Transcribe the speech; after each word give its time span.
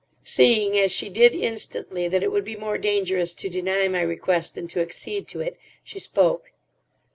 Seeing, 0.23 0.75
as 0.79 0.91
she 0.91 1.09
did 1.09 1.35
instantly, 1.35 2.07
that 2.07 2.23
it 2.23 2.31
would 2.31 2.43
be 2.43 2.55
more 2.55 2.79
dangerous 2.79 3.35
to 3.35 3.49
deny 3.51 3.87
my 3.87 4.01
request 4.01 4.55
than 4.55 4.67
to 4.69 4.81
accede 4.81 5.27
to 5.27 5.41
it, 5.41 5.59
she 5.83 5.99
spoke. 5.99 6.51